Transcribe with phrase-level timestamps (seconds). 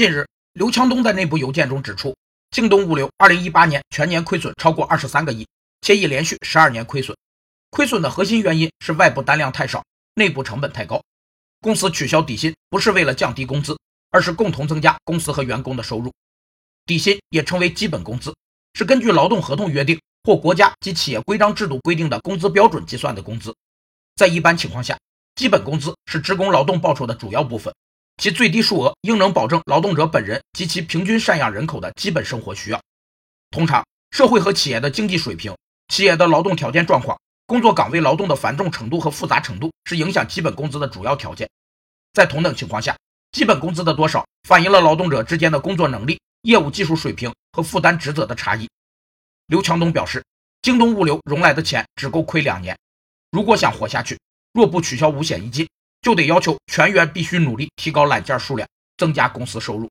[0.00, 2.16] 近日，刘强东在内部邮件中指出，
[2.52, 5.46] 京东物流2018年全年亏损超过23个亿，
[5.82, 7.14] 且已连续12年亏损。
[7.68, 9.84] 亏损的核心原因是外部单量太少，
[10.14, 11.02] 内部成本太高。
[11.60, 13.78] 公司取消底薪不是为了降低工资，
[14.10, 16.10] 而是共同增加公司和员工的收入。
[16.86, 18.34] 底薪也称为基本工资，
[18.72, 23.54] 是根据劳动合同约定或国家及企业规章制度规定的工资标准计算的工资。
[24.16, 24.98] 在一般情况下，
[25.34, 27.70] 基本工资是职工劳动报酬的主要部分。
[28.20, 32.78] 其最低数额应能保证劳动者本人及其平均赡养人口的基本生活需要。
[33.50, 35.56] 通常，社会和企业的经济水平、
[35.88, 41.48] 企业的劳动条件状况、工作岗位劳动的繁重程度和复杂程度是影响基本工资的主要条件。
[42.12, 42.94] 在同等情况下，
[43.32, 48.68] 基本工资的多少反映了劳动者之间的工作能力、业务技术水平和负担职责的差异。
[49.46, 50.22] 刘强东表示，
[50.60, 52.78] 京东物流融来的钱只够亏两年，
[53.30, 54.18] 如果想活下去，
[54.52, 55.66] 若不取消五险一金。
[56.00, 59.90] 就得要求全员必须努力提高揽件数量，增加公司收入。